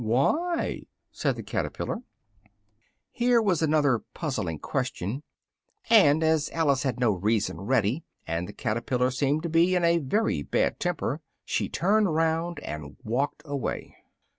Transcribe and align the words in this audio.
"Why?" 0.03 0.87
said 1.11 1.35
the 1.35 1.43
caterpillar. 1.43 1.99
Here 3.11 3.39
was 3.39 3.61
another 3.61 3.99
puzzling 4.15 4.57
question: 4.57 5.21
and 5.91 6.23
as 6.23 6.49
Alice 6.53 6.81
had 6.81 6.99
no 6.99 7.11
reason 7.11 7.61
ready, 7.61 8.03
and 8.25 8.47
the 8.47 8.53
caterpillar 8.53 9.11
seemed 9.11 9.43
to 9.43 9.49
be 9.49 9.75
in 9.75 9.85
a 9.85 9.99
very 9.99 10.41
bad 10.41 10.79
temper, 10.79 11.21
she 11.45 11.69
turned 11.69 12.15
round 12.15 12.59
and 12.61 12.97
walked 13.03 13.43
away. 13.45 13.95